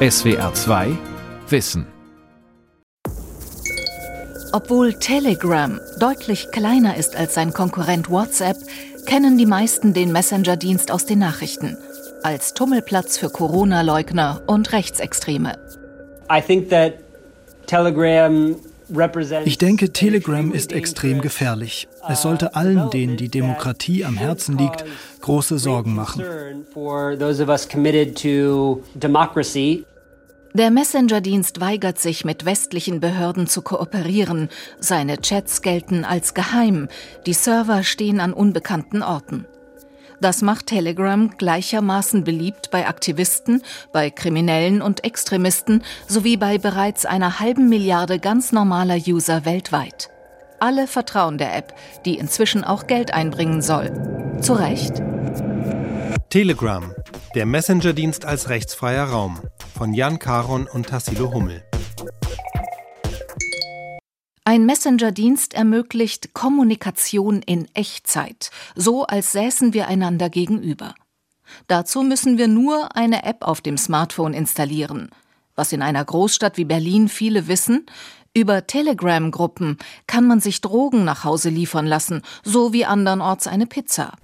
[0.00, 0.96] SWR 2
[1.48, 1.84] Wissen.
[4.52, 8.56] Obwohl Telegram deutlich kleiner ist als sein Konkurrent WhatsApp,
[9.06, 11.76] kennen die meisten den Messenger-Dienst aus den Nachrichten
[12.22, 15.58] als Tummelplatz für Corona-Leugner und Rechtsextreme.
[19.44, 21.88] Ich denke, Telegram ist extrem gefährlich.
[22.08, 24.84] Es sollte allen, denen die Demokratie am Herzen liegt,
[25.20, 26.24] große Sorgen machen.
[30.54, 34.48] Der Messenger-Dienst weigert sich, mit westlichen Behörden zu kooperieren.
[34.80, 36.88] Seine Chats gelten als geheim.
[37.26, 39.46] Die Server stehen an unbekannten Orten.
[40.20, 47.38] Das macht Telegram gleichermaßen beliebt bei Aktivisten, bei Kriminellen und Extremisten sowie bei bereits einer
[47.38, 50.10] halben Milliarde ganz normaler User weltweit.
[50.60, 53.92] Alle vertrauen der App, die inzwischen auch Geld einbringen soll.
[54.40, 55.02] Zu Recht?
[56.30, 56.92] Telegram,
[57.36, 59.38] der Messenger-Dienst als rechtsfreier Raum
[59.76, 61.62] von Jan Karon und Tassilo Hummel.
[64.48, 70.94] Ein Messenger-Dienst ermöglicht Kommunikation in Echtzeit, so als säßen wir einander gegenüber.
[71.66, 75.10] Dazu müssen wir nur eine App auf dem Smartphone installieren.
[75.54, 77.84] Was in einer Großstadt wie Berlin viele wissen,
[78.32, 79.76] über Telegram-Gruppen
[80.06, 84.16] kann man sich Drogen nach Hause liefern lassen, so wie andernorts eine Pizza.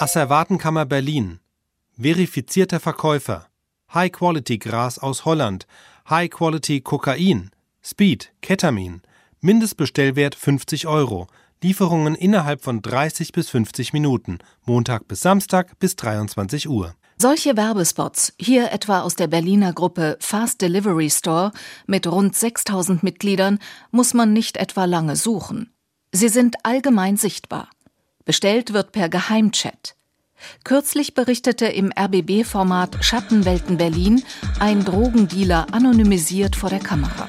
[0.00, 1.38] Asservatenkammer Berlin.
[1.96, 3.46] Verifizierter Verkäufer.
[3.94, 5.68] High-Quality-Gras aus Holland.
[6.10, 7.52] High-Quality-Kokain.
[7.80, 9.02] Speed, Ketamin.
[9.42, 11.26] Mindestbestellwert 50 Euro.
[11.62, 14.38] Lieferungen innerhalb von 30 bis 50 Minuten.
[14.66, 16.94] Montag bis Samstag bis 23 Uhr.
[17.16, 21.52] Solche Werbespots, hier etwa aus der Berliner Gruppe Fast Delivery Store
[21.86, 23.58] mit rund 6000 Mitgliedern,
[23.90, 25.72] muss man nicht etwa lange suchen.
[26.12, 27.68] Sie sind allgemein sichtbar.
[28.26, 29.96] Bestellt wird per Geheimchat.
[30.64, 34.22] Kürzlich berichtete im RBB-Format Schattenwelten Berlin
[34.58, 37.28] ein Drogendealer anonymisiert vor der Kamera.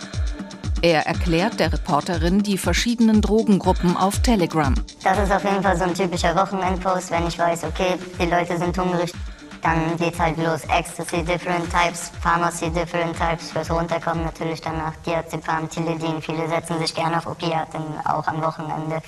[0.83, 4.73] Er erklärt der Reporterin die verschiedenen Drogengruppen auf Telegram.
[5.03, 8.57] Das ist auf jeden Fall so ein typischer Wochenendpost, wenn ich weiß, okay, die Leute
[8.57, 9.13] sind hungrig.
[9.61, 10.61] Dann geht's halt los.
[10.75, 13.51] Ecstasy, different types, Pharmacy, different types.
[13.51, 16.19] Fürs Runterkommen natürlich danach Diazepam, Tilidin.
[16.19, 19.03] Viele setzen sich gerne auf Opiaten, auch am Wochenende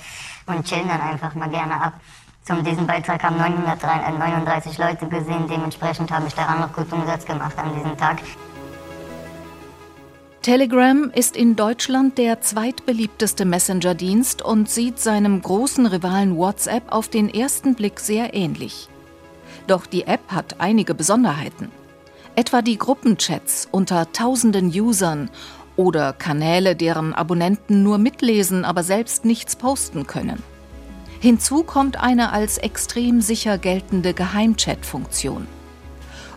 [0.46, 1.94] und chillen dann einfach mal gerne ab.
[2.44, 5.48] Zum diesem Beitrag haben 939 Leute gesehen.
[5.48, 8.18] Dementsprechend habe ich daran noch gut Umsatz gemacht an diesem Tag.
[10.44, 17.30] Telegram ist in Deutschland der zweitbeliebteste Messenger-Dienst und sieht seinem großen Rivalen WhatsApp auf den
[17.30, 18.90] ersten Blick sehr ähnlich.
[19.68, 21.70] Doch die App hat einige Besonderheiten.
[22.36, 25.30] Etwa die Gruppenchats unter tausenden Usern
[25.76, 30.42] oder Kanäle, deren Abonnenten nur mitlesen, aber selbst nichts posten können.
[31.20, 35.46] Hinzu kommt eine als extrem sicher geltende Geheimchat-Funktion.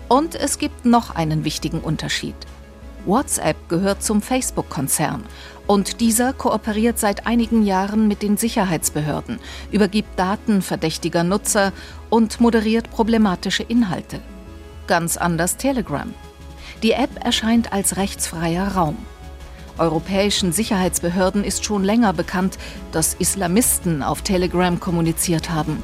[0.07, 2.35] Und es gibt noch einen wichtigen Unterschied.
[3.07, 5.23] WhatsApp gehört zum Facebook-Konzern
[5.66, 9.40] und dieser kooperiert seit einigen Jahren mit den Sicherheitsbehörden,
[9.72, 11.73] übergibt Daten verdächtiger Nutzer
[12.09, 14.19] und moderiert problematische Inhalte.
[14.88, 16.13] Ganz anders Telegram.
[16.84, 18.97] Die App erscheint als rechtsfreier Raum.
[19.78, 22.57] Europäischen Sicherheitsbehörden ist schon länger bekannt,
[22.91, 25.84] dass Islamisten auf Telegram kommuniziert haben.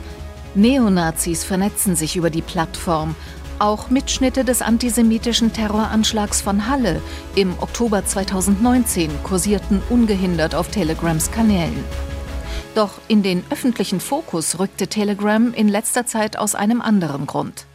[0.56, 3.16] Neonazis vernetzen sich über die Plattform
[3.60, 7.02] auch Mitschnitte des antisemitischen Terroranschlags von Halle
[7.36, 11.84] im Oktober 2019 kursierten ungehindert auf Telegrams Kanälen.
[12.76, 17.66] Doch in den öffentlichen Fokus rückte Telegram in letzter Zeit aus einem anderen Grund.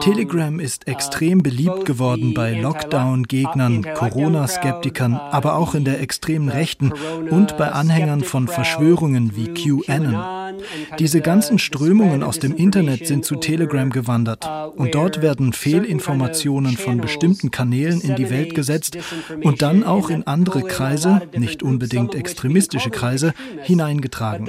[0.00, 6.92] Telegram ist extrem uh, beliebt geworden bei Lockdown-Gegnern, Corona-Skeptikern, aber auch in der extremen Rechten
[7.30, 10.60] und bei Anhängern von Verschwörungen wie QAnon.
[10.98, 14.44] Diese ganzen Strömungen aus dem Internet sind zu Telegram gewandert.
[14.44, 18.96] uh, und dort werden Fehlinformationen von bestimmten Kanälen in die Welt gesetzt
[19.42, 24.46] und dann auch in andere Kreise, nicht unbedingt extremistische Kreise, hineingetragen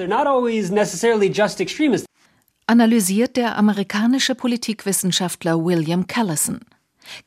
[2.66, 6.60] analysiert der amerikanische Politikwissenschaftler William Callison.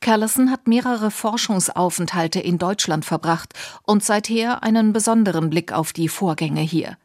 [0.00, 3.52] Callison hat mehrere Forschungsaufenthalte in Deutschland verbracht
[3.82, 6.96] und seither einen besonderen Blick auf die Vorgänge hier.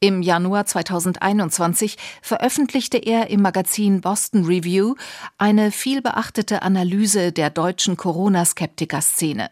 [0.00, 4.94] Im Januar 2021 veröffentlichte er im Magazin Boston Review
[5.38, 9.50] eine vielbeachtete Analyse der deutschen Corona-Skeptiker-Szene.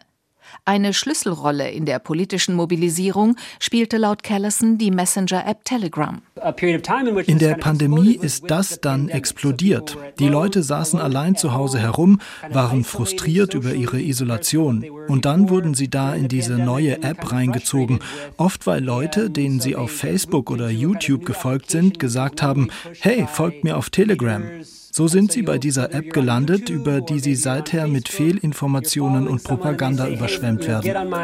[0.65, 6.21] Eine Schlüsselrolle in der politischen Mobilisierung spielte laut Callison die Messenger-App Telegram.
[7.25, 9.97] In der Pandemie ist das dann explodiert.
[10.19, 12.19] Die Leute saßen allein zu Hause herum,
[12.49, 14.85] waren frustriert über ihre Isolation.
[15.07, 17.99] Und dann wurden sie da in diese neue App reingezogen.
[18.37, 22.69] Oft weil Leute, denen sie auf Facebook oder YouTube gefolgt sind, gesagt haben,
[22.99, 24.43] hey, folgt mir auf Telegram.
[24.95, 30.07] So sind sie bei dieser App gelandet, über die sie seither mit Fehlinformationen und Propaganda
[30.07, 30.83] überschwemmt werden.
[30.83, 31.23] Die Lösung des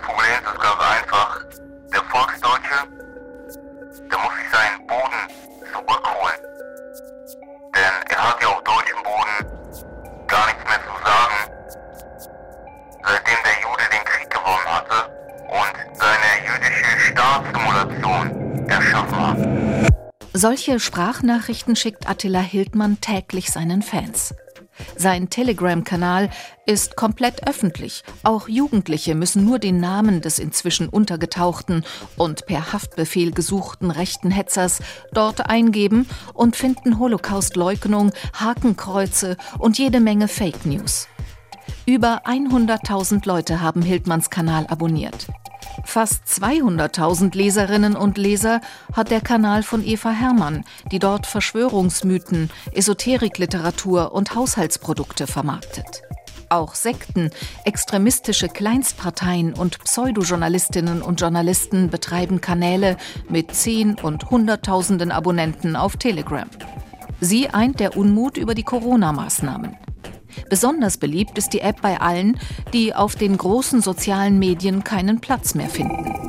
[0.00, 1.44] Problems ist ganz einfach.
[1.92, 2.88] Der Volksdeutsche,
[4.10, 5.20] der muss sich seinen Boden
[5.70, 6.40] zurückholen.
[7.76, 9.36] Denn er hat ja auf deutschem Boden
[10.28, 11.38] gar nichts mehr zu sagen,
[13.04, 15.12] seitdem der Jude den Krieg gewonnen hatte
[15.52, 18.39] und seine jüdische Staatssimulation
[18.70, 19.88] erschaffen.
[20.32, 24.34] Solche Sprachnachrichten schickt Attila Hildmann täglich seinen Fans.
[24.96, 26.30] Sein Telegram-Kanal
[26.66, 28.02] ist komplett öffentlich.
[28.22, 31.84] Auch Jugendliche müssen nur den Namen des inzwischen untergetauchten
[32.16, 34.80] und per Haftbefehl gesuchten rechten Hetzers
[35.12, 41.08] dort eingeben und finden Holocaust-Leugnung, Hakenkreuze und jede Menge Fake News.
[41.86, 45.26] Über 100.000 Leute haben Hildmanns Kanal abonniert.
[45.84, 48.60] Fast 200.000 Leserinnen und Leser
[48.92, 56.02] hat der Kanal von Eva Herrmann, die dort Verschwörungsmythen, Esoterikliteratur und Haushaltsprodukte vermarktet.
[56.48, 57.30] Auch Sekten,
[57.64, 62.96] extremistische Kleinstparteien und Pseudojournalistinnen und Journalisten betreiben Kanäle
[63.28, 66.48] mit Zehn- und Hunderttausenden Abonnenten auf Telegram.
[67.20, 69.76] Sie eint der Unmut über die Corona-Maßnahmen.
[70.48, 72.38] Besonders beliebt ist die App bei allen,
[72.72, 76.20] die auf den großen sozialen Medien keinen Platz mehr finden.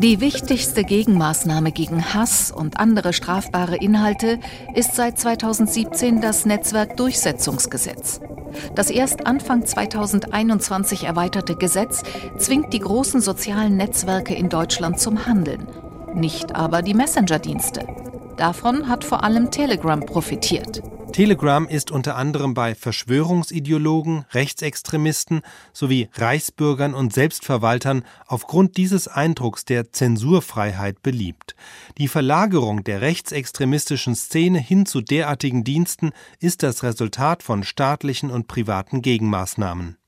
[0.00, 4.40] Die wichtigste Gegenmaßnahme gegen Hass und andere strafbare Inhalte
[4.74, 8.20] ist seit 2017 das Netzwerkdurchsetzungsgesetz.
[8.74, 12.02] Das erst Anfang 2021 erweiterte Gesetz
[12.38, 15.68] zwingt die großen sozialen Netzwerke in Deutschland zum Handeln,
[16.14, 17.86] nicht aber die Messenger-Dienste.
[18.40, 20.80] Davon hat vor allem Telegram profitiert.
[21.12, 25.42] Telegram ist unter anderem bei Verschwörungsideologen, Rechtsextremisten
[25.74, 31.54] sowie Reichsbürgern und Selbstverwaltern aufgrund dieses Eindrucks der Zensurfreiheit beliebt.
[31.98, 38.48] Die Verlagerung der rechtsextremistischen Szene hin zu derartigen Diensten ist das Resultat von staatlichen und
[38.48, 39.98] privaten Gegenmaßnahmen.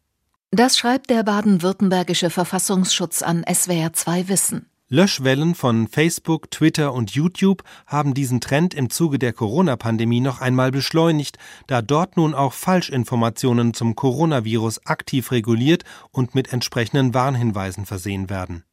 [0.52, 4.71] Das schreibt der baden-württembergische Verfassungsschutz an SWR 2 Wissen.
[4.92, 10.70] Löschwellen von Facebook, Twitter und YouTube haben diesen Trend im Zuge der Corona-Pandemie noch einmal
[10.70, 18.28] beschleunigt, da dort nun auch Falschinformationen zum Coronavirus aktiv reguliert und mit entsprechenden Warnhinweisen versehen
[18.28, 18.64] werden.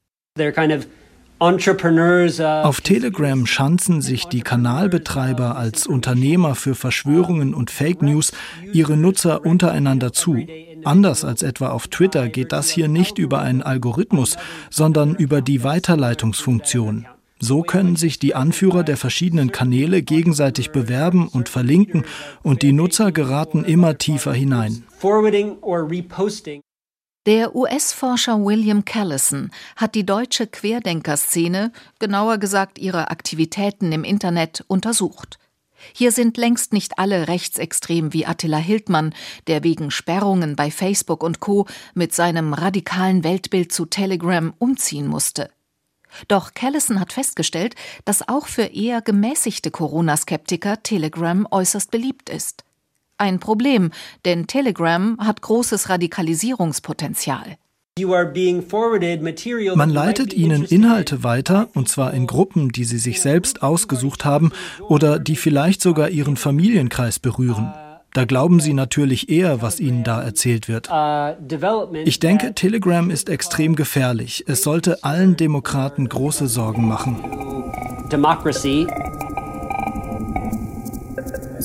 [2.64, 8.34] Auf Telegram schanzen sich die Kanalbetreiber als Unternehmer für Verschwörungen und Fake News
[8.74, 10.46] ihre Nutzer untereinander zu.
[10.84, 14.38] Anders als etwa auf Twitter geht das hier nicht über einen Algorithmus,
[14.70, 17.08] sondern über die Weiterleitungsfunktion.
[17.40, 22.04] So können sich die Anführer der verschiedenen Kanäle gegenseitig bewerben und verlinken
[22.44, 24.84] und die Nutzer geraten immer tiefer hinein.
[27.26, 35.38] Der US-Forscher William Callison hat die deutsche Querdenkerszene, genauer gesagt ihre Aktivitäten im Internet, untersucht.
[35.94, 39.14] Hier sind längst nicht alle rechtsextrem wie Attila Hildmann,
[39.48, 41.68] der wegen Sperrungen bei Facebook und Co.
[41.94, 45.50] mit seinem radikalen Weltbild zu Telegram umziehen musste.
[46.30, 47.76] Doch Callison hat festgestellt,
[48.06, 52.64] dass auch für eher gemäßigte Corona-Skeptiker Telegram äußerst beliebt ist.
[53.22, 53.92] Ein Problem,
[54.24, 57.58] denn Telegram hat großes Radikalisierungspotenzial.
[59.76, 64.54] Man leitet ihnen Inhalte weiter, und zwar in Gruppen, die sie sich selbst ausgesucht haben
[64.88, 67.74] oder die vielleicht sogar ihren Familienkreis berühren.
[68.14, 70.90] Da glauben sie natürlich eher, was ihnen da erzählt wird.
[72.06, 74.46] Ich denke, Telegram ist extrem gefährlich.
[74.48, 77.18] Es sollte allen Demokraten große Sorgen machen.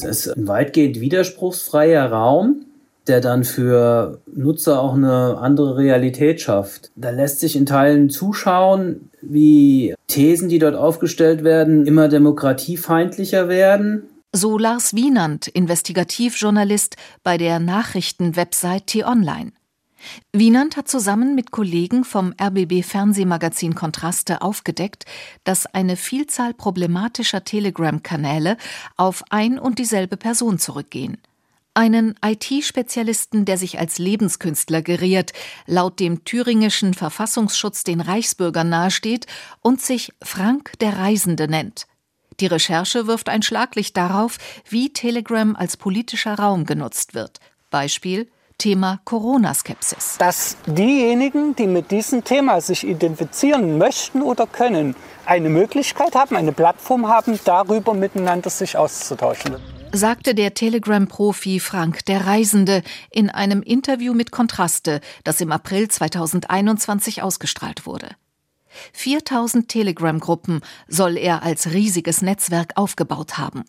[0.05, 2.67] Es ist ein weitgehend widerspruchsfreier Raum,
[3.07, 6.91] der dann für Nutzer auch eine andere Realität schafft.
[6.97, 14.05] Da lässt sich in Teilen zuschauen, wie Thesen, die dort aufgestellt werden, immer demokratiefeindlicher werden.
[14.33, 19.53] So Lars Wienand, Investigativjournalist bei der Nachrichtenwebsite T-Online.
[20.33, 25.05] Wienand hat zusammen mit Kollegen vom RBB Fernsehmagazin Kontraste aufgedeckt,
[25.45, 28.57] dass eine Vielzahl problematischer Telegram-Kanäle
[28.97, 31.19] auf ein und dieselbe Person zurückgehen.
[31.77, 35.33] Einen IT-Spezialisten, der sich als Lebenskünstler geriert,
[35.67, 39.27] laut dem thüringischen Verfassungsschutz den Reichsbürgern nahesteht
[39.61, 41.87] und sich Frank der Reisende nennt.
[42.39, 47.41] Die Recherche wirft ein Schlaglicht darauf, wie Telegram als politischer Raum genutzt wird.
[47.71, 48.29] Beispiel
[48.65, 50.17] Thema Corona-Skepsis.
[50.17, 56.53] Dass diejenigen, die mit diesem Thema sich identifizieren möchten oder können, eine Möglichkeit haben, eine
[56.53, 59.57] Plattform haben, darüber miteinander sich auszutauschen.
[59.93, 67.23] Sagte der Telegram-Profi Frank der Reisende in einem Interview mit Kontraste, das im April 2021
[67.23, 68.17] ausgestrahlt wurde.
[68.95, 73.65] 4000 Telegram-Gruppen soll er als riesiges Netzwerk aufgebaut haben.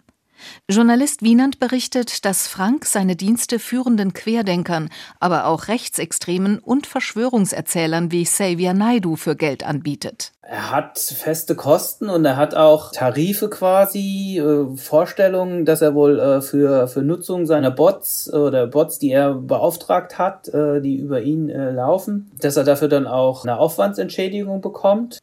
[0.70, 8.24] Journalist Wienand berichtet, dass Frank seine Dienste führenden Querdenkern, aber auch Rechtsextremen und Verschwörungserzählern wie
[8.24, 10.32] Xavier Naidu für Geld anbietet.
[10.48, 16.20] Er hat feste Kosten und er hat auch Tarife quasi, äh, Vorstellungen, dass er wohl
[16.20, 21.22] äh, für, für Nutzung seiner Bots oder Bots, die er beauftragt hat, äh, die über
[21.22, 25.18] ihn äh, laufen, dass er dafür dann auch eine Aufwandsentschädigung bekommt.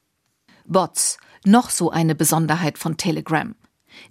[0.66, 3.54] Bots, noch so eine Besonderheit von Telegram.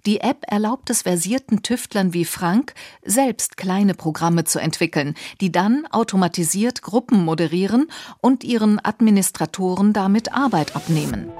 [0.06, 2.74] Die App erlaubt es versierten Tüftlern wie Frank,
[3.04, 7.88] selbst kleine Programme zu entwickeln, die dann automatisiert Gruppen moderieren
[8.20, 11.30] und ihren Administratoren damit Arbeit abnehmen.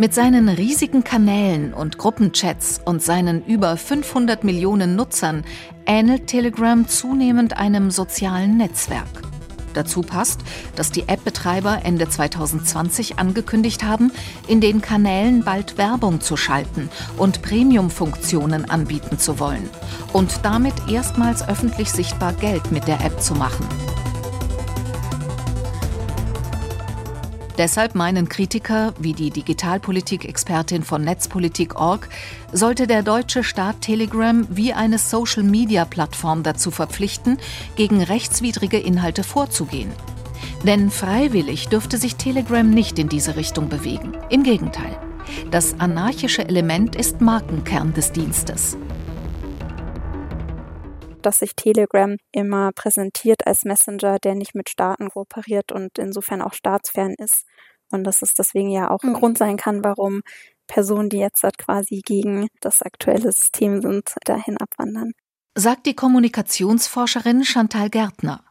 [0.00, 5.44] Mit seinen riesigen Kanälen und Gruppenchats und seinen über 500 Millionen Nutzern
[5.84, 9.30] ähnelt Telegram zunehmend einem sozialen Netzwerk.
[9.74, 10.40] Dazu passt,
[10.76, 14.12] dass die App-Betreiber Ende 2020 angekündigt haben,
[14.46, 19.68] in den Kanälen bald Werbung zu schalten und Premium-Funktionen anbieten zu wollen
[20.12, 23.66] und damit erstmals öffentlich sichtbar Geld mit der App zu machen.
[27.58, 32.08] Deshalb meinen Kritiker, wie die Digitalpolitik-Expertin von Netzpolitik.org,
[32.52, 37.38] sollte der deutsche Staat Telegram wie eine Social-Media-Plattform dazu verpflichten,
[37.76, 39.92] gegen rechtswidrige Inhalte vorzugehen.
[40.64, 44.12] Denn freiwillig dürfte sich Telegram nicht in diese Richtung bewegen.
[44.30, 44.96] Im Gegenteil.
[45.50, 48.76] Das anarchische Element ist Markenkern des Dienstes
[51.22, 56.54] dass sich Telegram immer präsentiert als Messenger, der nicht mit Staaten kooperiert und insofern auch
[56.54, 57.46] staatsfern ist.
[57.90, 59.16] Und dass es deswegen ja auch ein mhm.
[59.16, 60.22] Grund sein kann, warum
[60.66, 65.12] Personen, die jetzt halt quasi gegen das aktuelle System sind, dahin abwandern.
[65.56, 68.44] Sagt die Kommunikationsforscherin Chantal Gärtner.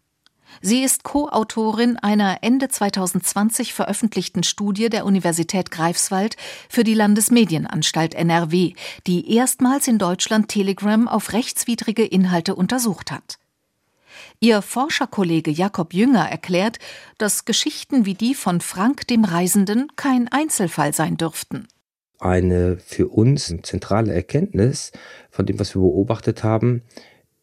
[0.61, 6.35] Sie ist Co-Autorin einer Ende 2020 veröffentlichten Studie der Universität Greifswald
[6.67, 8.73] für die Landesmedienanstalt NRW,
[9.07, 13.37] die erstmals in Deutschland Telegram auf rechtswidrige Inhalte untersucht hat.
[14.41, 16.79] Ihr Forscherkollege Jakob Jünger erklärt,
[17.17, 21.67] dass Geschichten wie die von Frank dem Reisenden kein Einzelfall sein dürften.
[22.19, 24.91] Eine für uns zentrale Erkenntnis
[25.29, 26.83] von dem, was wir beobachtet haben,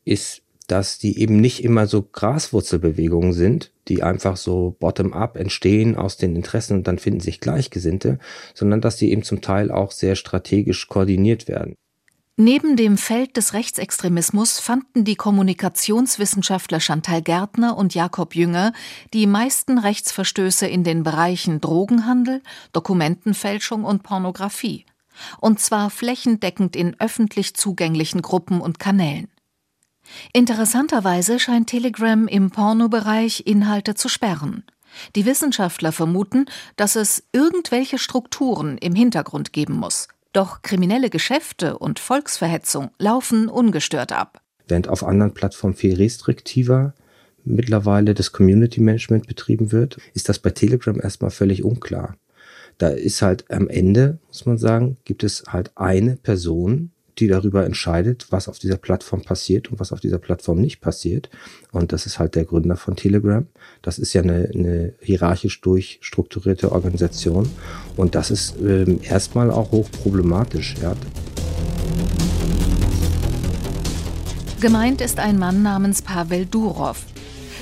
[0.05, 6.17] ist dass die eben nicht immer so Graswurzelbewegungen sind, die einfach so bottom-up entstehen aus
[6.17, 8.19] den Interessen und dann finden sich Gleichgesinnte,
[8.55, 11.75] sondern dass die eben zum Teil auch sehr strategisch koordiniert werden.
[12.39, 18.75] Neben dem Feld des Rechtsextremismus fanden die Kommunikationswissenschaftler Chantal Gärtner und Jakob Jünger
[19.15, 22.43] die meisten Rechtsverstöße in den Bereichen Drogenhandel,
[22.75, 24.85] Dokumentenfälschung und Pornografie.
[25.41, 29.29] Und zwar flächendeckend in öffentlich zugänglichen Gruppen und Kanälen.
[30.33, 34.65] Interessanterweise scheint Telegram im Pornobereich Inhalte zu sperren.
[35.15, 36.47] Die Wissenschaftler vermuten,
[36.77, 40.09] dass es irgendwelche Strukturen im Hintergrund geben muss.
[40.33, 44.43] Doch kriminelle Geschäfte und Volksverhetzung laufen ungestört ab.
[44.69, 46.95] Während auf anderen Plattformen viel restriktiver
[47.45, 52.17] mittlerweile das Community Management betrieben wird, ist das bei Telegram erstmal völlig unklar.
[52.79, 57.65] Da ist halt am Ende, muss man sagen, gibt es halt eine Person, die darüber
[57.65, 61.31] entscheidet, was auf dieser Plattform passiert und was auf dieser Plattform nicht passiert.
[61.73, 63.47] Und das ist halt der Gründer von Telegram.
[63.83, 67.49] Das ist ja eine, eine hierarchisch durchstrukturierte Organisation.
[67.97, 70.75] Und das ist ähm, erstmal auch hochproblematisch.
[70.83, 70.95] Ja.
[74.61, 77.05] Gemeint ist ein Mann namens Pavel Durov.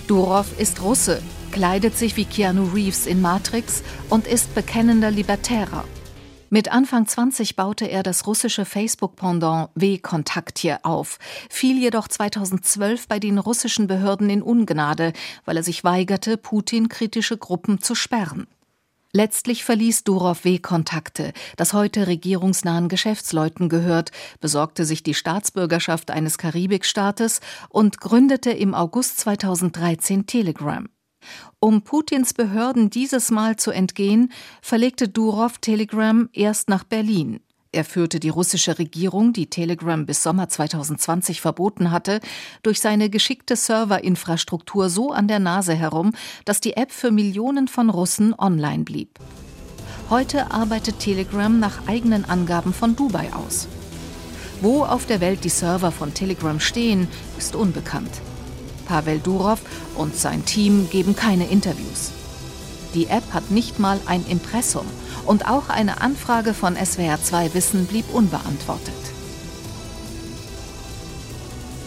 [0.06, 1.20] Durov ist Russe,
[1.50, 5.84] kleidet sich wie Keanu Reeves in Matrix und ist bekennender Libertärer.
[6.54, 11.18] Mit Anfang 20 baute er das russische Facebook-Pendant W-Kontakt hier auf,
[11.50, 17.80] fiel jedoch 2012 bei den russischen Behörden in Ungnade, weil er sich weigerte, Putin-kritische Gruppen
[17.80, 18.46] zu sperren.
[19.12, 27.40] Letztlich verließ Durov W-Kontakte, das heute regierungsnahen Geschäftsleuten gehört, besorgte sich die Staatsbürgerschaft eines Karibikstaates
[27.68, 30.88] und gründete im August 2013 Telegram.
[31.60, 37.40] Um Putins Behörden dieses Mal zu entgehen, verlegte Durov Telegram erst nach Berlin.
[37.74, 42.20] Er führte die russische Regierung, die Telegram bis Sommer 2020 verboten hatte,
[42.62, 46.12] durch seine geschickte Serverinfrastruktur so an der Nase herum,
[46.44, 49.18] dass die App für Millionen von Russen online blieb.
[50.08, 53.66] Heute arbeitet Telegram nach eigenen Angaben von Dubai aus.
[54.60, 58.12] Wo auf der Welt die Server von Telegram stehen, ist unbekannt.
[58.84, 59.60] Pavel Durov
[59.96, 62.12] und sein Team geben keine Interviews.
[62.94, 64.86] Die App hat nicht mal ein Impressum
[65.26, 68.94] und auch eine Anfrage von SWR2 Wissen blieb unbeantwortet.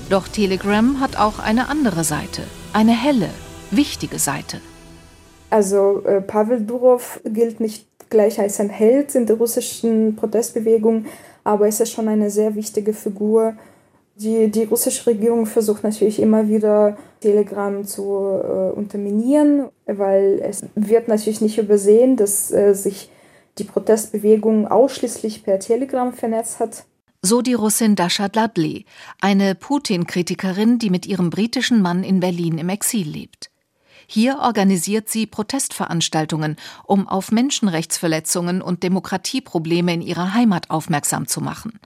[0.09, 3.29] Doch Telegram hat auch eine andere Seite, eine helle,
[3.71, 4.61] wichtige Seite.
[5.49, 11.05] Also äh, Pavel Durov gilt nicht gleich als ein Held in der russischen Protestbewegung,
[11.43, 13.55] aber ist er schon eine sehr wichtige Figur.
[14.19, 21.07] Die, die russische Regierung versucht natürlich immer wieder Telegram zu äh, unterminieren, weil es wird
[21.07, 23.11] natürlich nicht übersehen, dass äh, sich
[23.59, 26.85] die Protestbewegung ausschließlich per Telegram vernetzt hat.
[27.21, 28.85] So die Russin Dasha Dudley,
[29.21, 33.51] eine Putin-Kritikerin, die mit ihrem britischen Mann in Berlin im Exil lebt.
[34.07, 36.55] Hier organisiert sie Protestveranstaltungen,
[36.85, 41.79] um auf Menschenrechtsverletzungen und Demokratieprobleme in ihrer Heimat aufmerksam zu machen.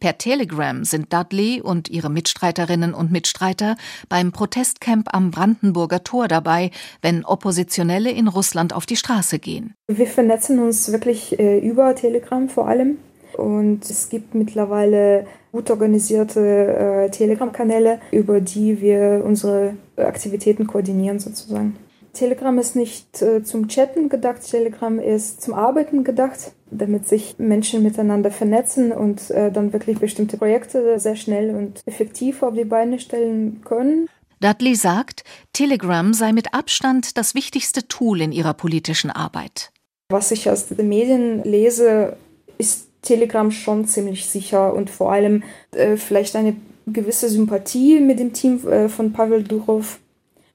[0.00, 3.76] Per Telegram sind Dudley und ihre Mitstreiterinnen und Mitstreiter
[4.08, 6.70] beim Protestcamp am Brandenburger Tor dabei,
[7.00, 9.74] wenn Oppositionelle in Russland auf die Straße gehen.
[9.88, 12.98] Wir vernetzen uns wirklich äh, über Telegram vor allem.
[13.36, 21.76] Und es gibt mittlerweile gut organisierte äh, Telegram-Kanäle, über die wir unsere Aktivitäten koordinieren sozusagen.
[22.12, 27.82] Telegram ist nicht äh, zum Chatten gedacht, Telegram ist zum Arbeiten gedacht, damit sich Menschen
[27.82, 32.98] miteinander vernetzen und äh, dann wirklich bestimmte Projekte sehr schnell und effektiv auf die Beine
[32.98, 34.08] stellen können.
[34.40, 39.70] Dudley sagt, Telegram sei mit Abstand das wichtigste Tool in ihrer politischen Arbeit.
[40.10, 42.16] Was ich aus den Medien lese,
[42.58, 48.32] ist Telegram schon ziemlich sicher und vor allem äh, vielleicht eine gewisse Sympathie mit dem
[48.32, 50.00] Team äh, von Pavel Durov.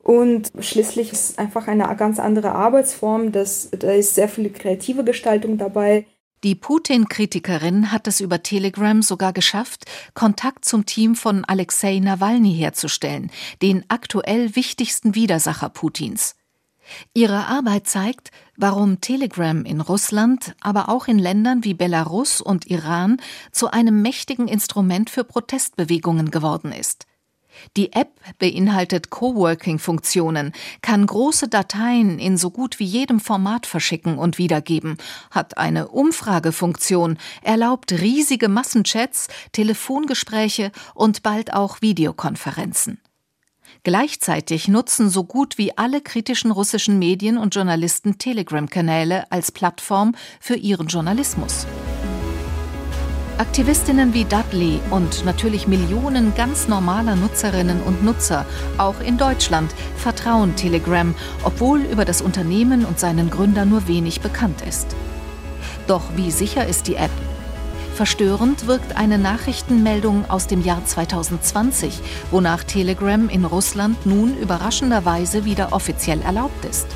[0.07, 3.33] Und schließlich ist es einfach eine ganz andere Arbeitsform.
[3.33, 6.05] Das, da ist sehr viel kreative Gestaltung dabei.
[6.45, 9.83] Die Putin-Kritikerin hat es über Telegram sogar geschafft,
[10.13, 16.37] Kontakt zum Team von Alexei Nawalny herzustellen, den aktuell wichtigsten Widersacher Putins.
[17.13, 23.17] Ihre Arbeit zeigt, warum Telegram in Russland, aber auch in Ländern wie Belarus und Iran
[23.51, 27.07] zu einem mächtigen Instrument für Protestbewegungen geworden ist.
[27.75, 34.37] Die App beinhaltet Coworking-Funktionen, kann große Dateien in so gut wie jedem Format verschicken und
[34.37, 34.97] wiedergeben,
[35.31, 42.99] hat eine Umfragefunktion, erlaubt riesige Massenchats, Telefongespräche und bald auch Videokonferenzen.
[43.83, 50.55] Gleichzeitig nutzen so gut wie alle kritischen russischen Medien und Journalisten Telegram-Kanäle als Plattform für
[50.55, 51.65] ihren Journalismus.
[53.37, 58.47] Aktivistinnen wie Dudley und natürlich Millionen ganz normaler Nutzerinnen und Nutzer,
[58.79, 64.63] auch in Deutschland, vertrauen Telegram, obwohl über das Unternehmen und seinen Gründer nur wenig bekannt
[64.67, 64.87] ist.
[65.85, 67.11] Doch wie sicher ist die App?
[67.93, 71.99] Verstörend wirkt eine Nachrichtenmeldung aus dem Jahr 2020,
[72.31, 76.87] wonach Telegram in Russland nun überraschenderweise wieder offiziell erlaubt ist.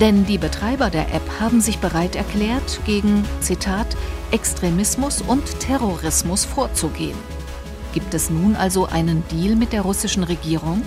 [0.00, 3.96] Denn die Betreiber der App haben sich bereit erklärt, gegen, Zitat,
[4.30, 7.16] Extremismus und Terrorismus vorzugehen.
[7.94, 10.82] Gibt es nun also einen Deal mit der russischen Regierung?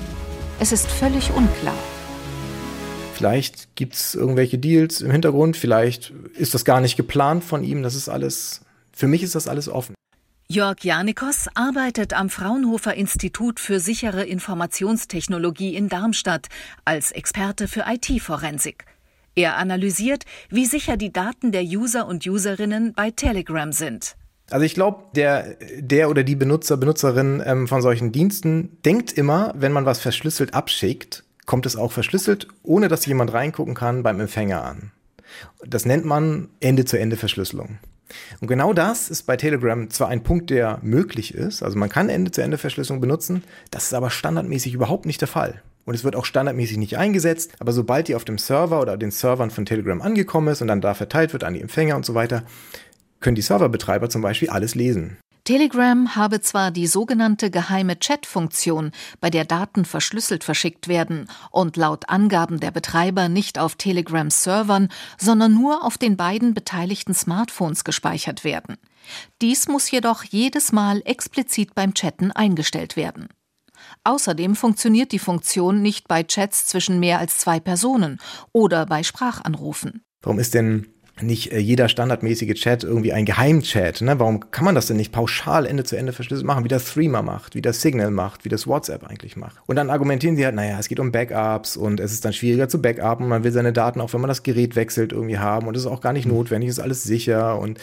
[0.60, 1.78] Es ist völlig unklar.
[3.14, 7.84] Vielleicht gibt es irgendwelche Deals im Hintergrund, vielleicht ist das gar nicht geplant von ihm,
[7.84, 8.62] das ist alles
[9.00, 9.96] für mich ist das alles offen.
[10.50, 16.48] Jörg Janikos arbeitet am Fraunhofer Institut für sichere Informationstechnologie in Darmstadt
[16.84, 18.86] als Experte für IT-Forensik.
[19.36, 24.16] Er analysiert, wie sicher die Daten der User und Userinnen bei Telegram sind.
[24.50, 29.54] Also ich glaube, der, der oder die Benutzer, Benutzerin ähm, von solchen Diensten denkt immer,
[29.56, 34.20] wenn man was verschlüsselt abschickt, kommt es auch verschlüsselt, ohne dass jemand reingucken kann, beim
[34.20, 34.92] Empfänger an.
[35.66, 37.78] Das nennt man Ende-zu-Ende-Verschlüsselung.
[38.42, 42.10] Und genau das ist bei Telegram zwar ein Punkt, der möglich ist, also man kann
[42.10, 45.62] Ende-zu-Ende-Verschlüsselung benutzen, das ist aber standardmäßig überhaupt nicht der Fall.
[45.86, 49.12] Und es wird auch standardmäßig nicht eingesetzt, aber sobald die auf dem Server oder den
[49.12, 52.14] Servern von Telegram angekommen ist und dann da verteilt wird an die Empfänger und so
[52.14, 52.44] weiter,
[53.20, 55.18] können die Serverbetreiber zum Beispiel alles lesen.
[55.50, 62.08] Telegram habe zwar die sogenannte geheime Chat-Funktion, bei der Daten verschlüsselt verschickt werden und laut
[62.08, 68.44] Angaben der Betreiber nicht auf Telegrams Servern, sondern nur auf den beiden beteiligten Smartphones gespeichert
[68.44, 68.78] werden.
[69.42, 73.28] Dies muss jedoch jedes Mal explizit beim Chatten eingestellt werden.
[74.04, 78.20] Außerdem funktioniert die Funktion nicht bei Chats zwischen mehr als zwei Personen
[78.52, 80.04] oder bei Sprachanrufen.
[80.22, 84.02] Warum ist denn nicht äh, jeder standardmäßige Chat irgendwie ein Geheimchat.
[84.02, 84.20] Ne?
[84.20, 87.22] Warum kann man das denn nicht pauschal Ende zu Ende verschlüsselt machen, wie das Threema
[87.22, 89.58] macht, wie das Signal macht, wie das WhatsApp eigentlich macht?
[89.68, 92.70] Und dann argumentieren sie halt, naja, es geht um Backups und es ist dann schwieriger
[92.70, 93.28] zu backupen.
[93.28, 95.92] Man will seine Daten, auch wenn man das Gerät wechselt, irgendwie haben und es ist
[95.92, 97.80] auch gar nicht notwendig, ist alles sicher und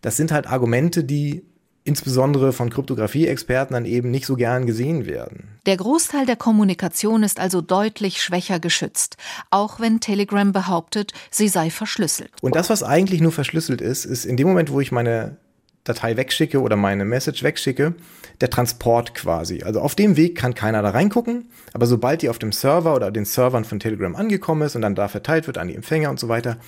[0.00, 1.44] das sind halt Argumente, die
[1.84, 5.58] insbesondere von Kryptographie-Experten dann eben nicht so gern gesehen werden.
[5.66, 9.16] Der Großteil der Kommunikation ist also deutlich schwächer geschützt,
[9.50, 12.30] auch wenn Telegram behauptet, sie sei verschlüsselt.
[12.42, 15.38] Und das, was eigentlich nur verschlüsselt ist, ist in dem Moment, wo ich meine
[15.84, 17.94] Datei wegschicke oder meine Message wegschicke,
[18.40, 19.62] der Transport quasi.
[19.62, 23.10] Also auf dem Weg kann keiner da reingucken, aber sobald die auf dem Server oder
[23.10, 26.20] den Servern von Telegram angekommen ist und dann da verteilt wird an die Empfänger und
[26.20, 26.58] so weiter,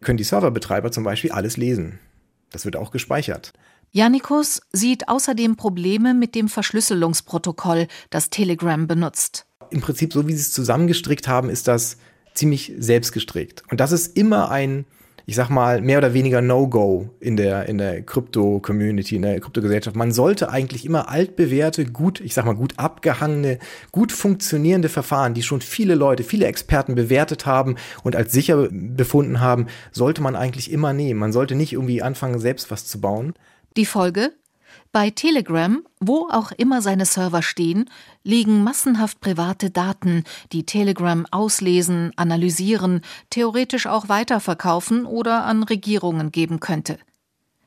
[0.00, 1.98] können die Serverbetreiber zum Beispiel alles lesen.
[2.50, 3.52] Das wird auch gespeichert.
[3.96, 9.46] Jannikus sieht außerdem Probleme mit dem Verschlüsselungsprotokoll, das Telegram benutzt.
[9.70, 11.96] Im Prinzip, so wie sie es zusammengestrickt haben, ist das
[12.34, 13.62] ziemlich selbstgestrickt.
[13.70, 14.84] Und das ist immer ein
[15.28, 19.96] ich sag mal, mehr oder weniger No-Go in der, in der Krypto-Community, in der Kryptogesellschaft.
[19.96, 23.58] Man sollte eigentlich immer altbewährte, gut, ich sag mal, gut abgehangene,
[23.90, 29.40] gut funktionierende Verfahren, die schon viele Leute, viele Experten bewertet haben und als sicher befunden
[29.40, 31.18] haben, sollte man eigentlich immer nehmen.
[31.18, 33.34] Man sollte nicht irgendwie anfangen, selbst was zu bauen.
[33.76, 34.32] Die Folge?
[34.90, 37.90] Bei Telegram, wo auch immer seine Server stehen,
[38.22, 46.58] liegen massenhaft private Daten, die Telegram auslesen, analysieren, theoretisch auch weiterverkaufen oder an Regierungen geben
[46.60, 46.98] könnte.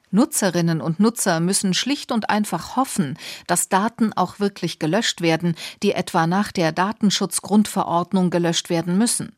[0.10, 5.92] Nutzerinnen und Nutzer müssen schlicht und einfach hoffen, dass Daten auch wirklich gelöscht werden, die
[5.92, 9.36] etwa nach der Datenschutzgrundverordnung gelöscht werden müssen.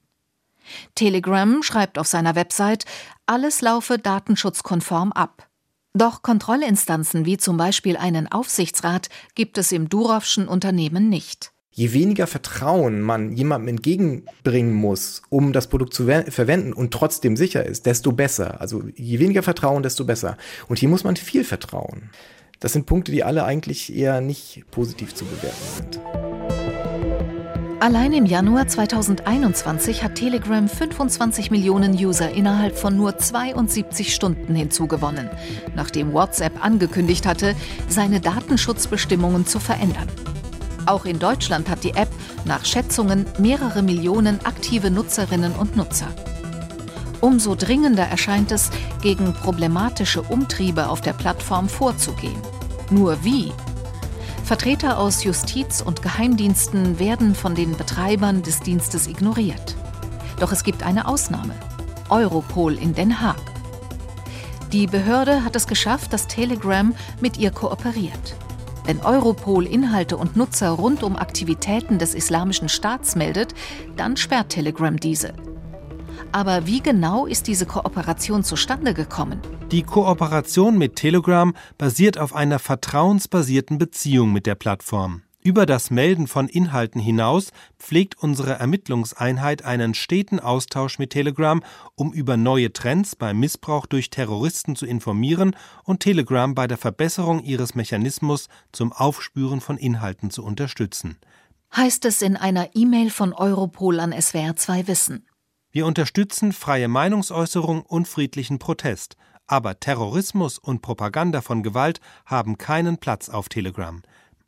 [0.95, 2.86] Telegram schreibt auf seiner Website,
[3.25, 5.50] alles laufe datenschutzkonform ab.
[5.93, 11.51] Doch Kontrollinstanzen wie zum Beispiel einen Aufsichtsrat gibt es im Durovschen Unternehmen nicht.
[11.73, 17.65] Je weniger Vertrauen man jemandem entgegenbringen muss, um das Produkt zu verwenden und trotzdem sicher
[17.65, 18.60] ist, desto besser.
[18.60, 20.38] Also je weniger Vertrauen, desto besser.
[20.67, 22.10] Und hier muss man viel vertrauen.
[22.60, 26.40] Das sind Punkte, die alle eigentlich eher nicht positiv zu bewerten sind.
[27.82, 35.32] Allein im Januar 2021 hat Telegram 25 Millionen User innerhalb von nur 72 Stunden hinzugewonnen,
[35.76, 37.56] nachdem WhatsApp angekündigt hatte,
[37.89, 40.08] seine Datenschutzbestimmungen zu verändern.
[40.86, 42.10] Auch in Deutschland hat die App
[42.46, 46.10] nach Schätzungen mehrere Millionen aktive Nutzerinnen und Nutzer.
[47.20, 48.70] Umso dringender erscheint es,
[49.02, 52.39] gegen problematische Umtriebe auf der Plattform vorzugehen.
[52.91, 53.52] Nur wie
[54.51, 59.77] Vertreter aus Justiz und Geheimdiensten werden von den Betreibern des Dienstes ignoriert.
[60.41, 61.53] Doch es gibt eine Ausnahme.
[62.09, 63.39] Europol in Den Haag.
[64.73, 68.35] Die Behörde hat es geschafft, dass Telegram mit ihr kooperiert.
[68.83, 73.53] Wenn Europol Inhalte und Nutzer rund um Aktivitäten des Islamischen Staats meldet,
[73.95, 75.33] dann sperrt Telegram diese.
[76.32, 79.41] Aber wie genau ist diese Kooperation zustande gekommen?
[79.72, 85.24] Die Kooperation mit Telegram basiert auf einer vertrauensbasierten Beziehung mit der Plattform.
[85.44, 91.63] Über das Melden von Inhalten hinaus pflegt unsere Ermittlungseinheit einen steten Austausch mit Telegram,
[91.96, 97.41] um über neue Trends beim Missbrauch durch Terroristen zu informieren und Telegram bei der Verbesserung
[97.41, 101.17] ihres Mechanismus zum Aufspüren von Inhalten zu unterstützen.
[101.76, 105.26] Heißt es in einer E-Mail von Europol an SWR 2 Wissen.
[105.71, 109.15] Wir unterstützen freie Meinungsäußerung und friedlichen Protest,
[109.47, 114.01] aber Terrorismus und Propaganda von Gewalt haben keinen Platz auf Telegram.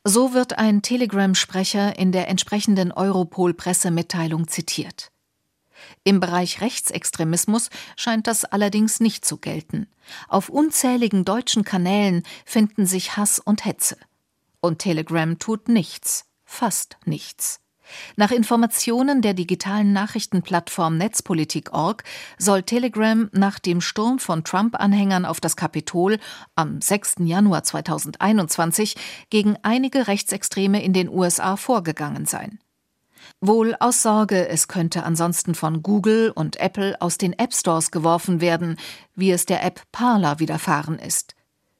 [0.04, 5.08] So wird ein Telegram-Sprecher in der entsprechenden Europol-Pressemitteilung zitiert.
[6.04, 9.88] Im Bereich Rechtsextremismus scheint das allerdings nicht zu gelten.
[10.28, 13.96] Auf unzähligen deutschen Kanälen finden sich Hass und Hetze.
[14.60, 17.63] Und Telegram tut nichts, fast nichts.
[18.16, 22.04] Nach Informationen der digitalen Nachrichtenplattform Netzpolitik.org
[22.38, 26.18] soll Telegram nach dem Sturm von Trump-Anhängern auf das Kapitol
[26.54, 27.16] am 6.
[27.20, 28.96] Januar 2021
[29.30, 32.58] gegen einige Rechtsextreme in den USA vorgegangen sein.
[33.40, 38.40] Wohl aus Sorge, es könnte ansonsten von Google und Apple aus den App Stores geworfen
[38.40, 38.76] werden,
[39.14, 41.34] wie es der App Parler widerfahren ist.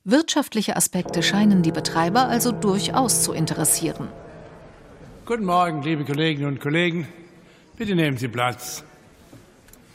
[0.04, 4.08] Wirtschaftliche Aspekte scheinen die Betreiber also durchaus zu interessieren.
[5.26, 7.08] Guten Morgen, liebe Kolleginnen und Kollegen.
[7.78, 8.84] Bitte nehmen Sie Platz.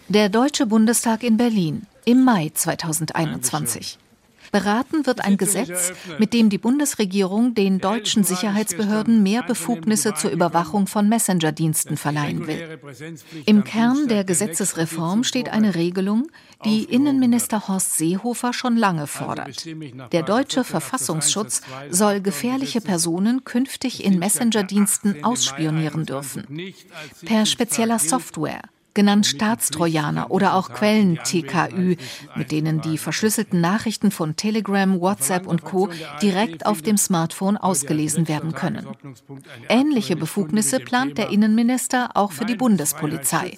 [0.08, 4.00] Der Deutsche Bundestag in Berlin im Mai 2021.
[4.52, 10.88] Beraten wird ein Gesetz, mit dem die Bundesregierung den deutschen Sicherheitsbehörden mehr Befugnisse zur Überwachung
[10.88, 12.80] von Messenger-Diensten verleihen will.
[13.46, 16.28] Im Kern der Gesetzesreform steht eine Regelung,
[16.66, 19.66] die Innenminister Horst Seehofer schon lange fordert.
[20.12, 26.74] Der deutsche Verfassungsschutz soll gefährliche Personen künftig in Messenger-Diensten ausspionieren dürfen.
[27.26, 28.62] Per spezieller Software
[28.94, 31.96] genannt Staatstrojaner oder auch Quellen-TKÜ,
[32.36, 35.90] mit denen die verschlüsselten Nachrichten von Telegram, WhatsApp und Co.
[36.22, 38.88] direkt auf dem Smartphone ausgelesen werden können.
[39.68, 43.58] Ähnliche Befugnisse plant der Innenminister auch für die Bundespolizei.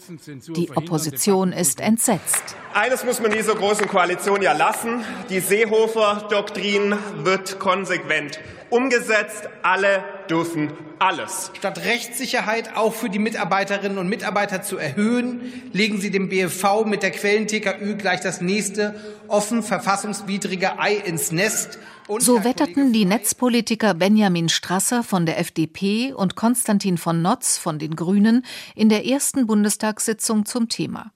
[0.55, 2.55] Die Opposition ist entsetzt.
[2.73, 5.03] Eines muss man dieser großen Koalition ja lassen.
[5.29, 9.49] Die Seehofer-Doktrin wird konsequent umgesetzt.
[9.61, 11.51] Alle dürfen alles.
[11.57, 17.03] Statt Rechtssicherheit auch für die Mitarbeiterinnen und Mitarbeiter zu erhöhen, legen Sie dem BFV mit
[17.03, 18.95] der Quellen-TKÜ gleich das nächste
[19.27, 21.77] offen verfassungswidrige Ei ins Nest.
[22.07, 27.79] Und so wetterten die Netzpolitiker Benjamin Strasser von der FDP und Konstantin von Notz von
[27.79, 31.11] den Grünen in der ersten Bundestagssitzung zum Thema.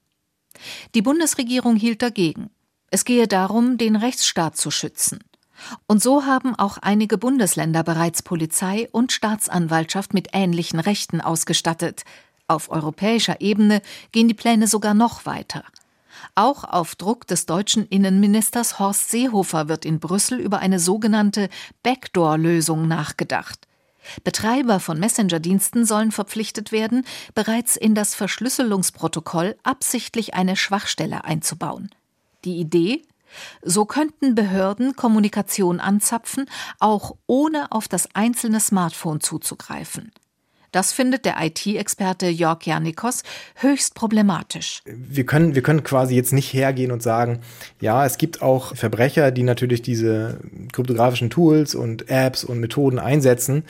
[0.94, 2.50] Die Bundesregierung hielt dagegen.
[2.90, 5.18] Es gehe darum, den Rechtsstaat zu schützen.
[5.86, 12.04] Und so haben auch einige Bundesländer bereits Polizei und Staatsanwaltschaft mit ähnlichen Rechten ausgestattet.
[12.46, 15.64] Auf europäischer Ebene gehen die Pläne sogar noch weiter.
[16.34, 21.48] Auch auf Druck des deutschen Innenministers Horst Seehofer wird in Brüssel über eine sogenannte
[21.82, 23.65] Backdoor-Lösung nachgedacht.
[24.24, 31.90] Betreiber von Messenger-Diensten sollen verpflichtet werden, bereits in das Verschlüsselungsprotokoll absichtlich eine Schwachstelle einzubauen.
[32.44, 33.02] Die Idee?
[33.62, 36.46] So könnten Behörden Kommunikation anzapfen,
[36.78, 40.12] auch ohne auf das einzelne Smartphone zuzugreifen.
[40.72, 43.22] Das findet der IT-Experte Jörg Janikos
[43.54, 44.82] höchst problematisch.
[44.84, 47.40] Wir können, wir können quasi jetzt nicht hergehen und sagen,
[47.80, 50.38] ja, es gibt auch Verbrecher, die natürlich diese
[50.72, 53.64] kryptografischen Tools und Apps und Methoden einsetzen.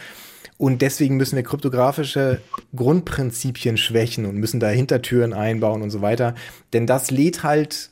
[0.59, 2.41] Und deswegen müssen wir kryptografische
[2.75, 6.35] Grundprinzipien schwächen und müssen da Hintertüren einbauen und so weiter.
[6.73, 7.91] Denn das lädt halt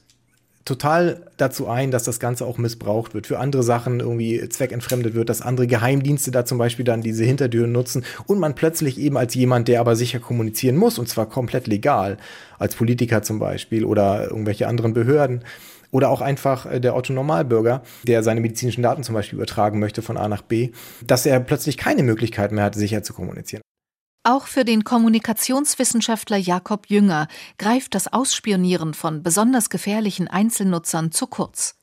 [0.65, 5.29] total dazu ein, dass das Ganze auch missbraucht wird, für andere Sachen irgendwie zweckentfremdet wird,
[5.29, 9.35] dass andere Geheimdienste da zum Beispiel dann diese Hintertüren nutzen und man plötzlich eben als
[9.35, 12.17] jemand, der aber sicher kommunizieren muss und zwar komplett legal,
[12.59, 15.45] als Politiker zum Beispiel oder irgendwelche anderen Behörden,
[15.95, 20.03] oder auch einfach äh, der Otto Normalbürger, der seine medizinischen Daten zum Beispiel übertragen möchte
[20.03, 20.73] von A nach B,
[21.07, 23.63] dass er plötzlich keine Möglichkeit mehr hat, sicher zu kommunizieren.
[24.25, 27.29] Auch für den Kommunikationswissenschaftler Jakob Jünger
[27.59, 31.77] greift das Ausspionieren von besonders gefährlichen Einzelnutzern zu kurz.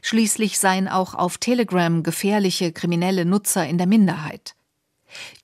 [0.00, 4.54] Schließlich seien auch auf Telegram gefährliche kriminelle Nutzer in der Minderheit.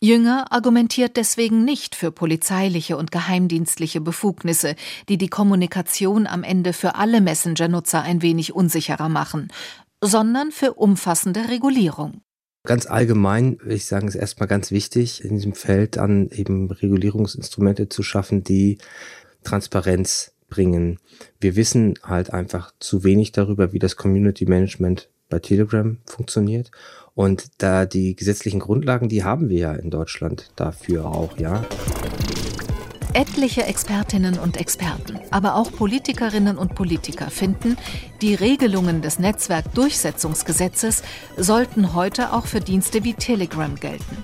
[0.00, 4.74] Jünger argumentiert deswegen nicht für polizeiliche und geheimdienstliche Befugnisse,
[5.09, 9.48] die die Kommunikation am Ende für alle Messenger-Nutzer ein wenig unsicherer machen,
[10.02, 12.20] sondern für umfassende Regulierung.
[12.64, 17.88] Ganz allgemein würde ich sagen, ist erstmal ganz wichtig, in diesem Feld dann eben Regulierungsinstrumente
[17.88, 18.78] zu schaffen, die
[19.42, 20.99] Transparenz bringen.
[21.41, 26.71] Wir wissen halt einfach zu wenig darüber, wie das Community Management bei Telegram funktioniert.
[27.15, 31.65] Und da die gesetzlichen Grundlagen, die haben wir ja in Deutschland dafür auch, ja.
[33.15, 37.77] Etliche Expertinnen und Experten, aber auch Politikerinnen und Politiker finden,
[38.23, 41.03] die Regelungen des Netzwerkdurchsetzungsgesetzes
[41.37, 44.17] sollten heute auch für Dienste wie Telegram gelten.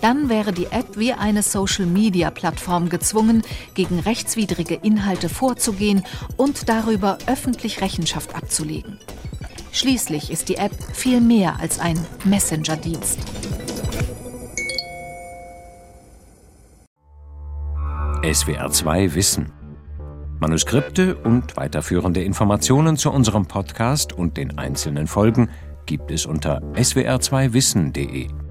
[0.00, 3.42] Dann wäre die App wie eine Social-Media-Plattform gezwungen,
[3.74, 6.04] gegen rechtswidrige Inhalte vorzugehen
[6.36, 8.98] und darüber öffentlich Rechenschaft abzulegen.
[9.72, 13.18] Schließlich ist die App viel mehr als ein Messenger-Dienst.
[18.32, 19.52] SWR 2 Wissen.
[20.40, 25.50] Manuskripte und weiterführende Informationen zu unserem Podcast und den einzelnen Folgen
[25.86, 28.45] gibt es unter swr2wissen.de.